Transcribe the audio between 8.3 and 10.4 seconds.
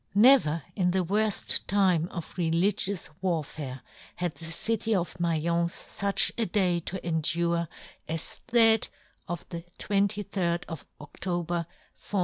that of the 23